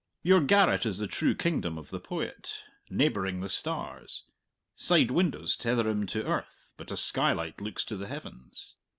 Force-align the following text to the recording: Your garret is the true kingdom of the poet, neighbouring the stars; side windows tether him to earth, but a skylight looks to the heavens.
Your 0.23 0.41
garret 0.41 0.83
is 0.87 0.97
the 0.97 1.05
true 1.05 1.35
kingdom 1.35 1.77
of 1.77 1.91
the 1.91 1.99
poet, 1.99 2.63
neighbouring 2.89 3.39
the 3.39 3.47
stars; 3.49 4.23
side 4.75 5.11
windows 5.11 5.55
tether 5.55 5.87
him 5.87 6.07
to 6.07 6.25
earth, 6.25 6.73
but 6.75 6.89
a 6.89 6.97
skylight 6.97 7.61
looks 7.61 7.85
to 7.85 7.97
the 7.97 8.07
heavens. 8.07 8.77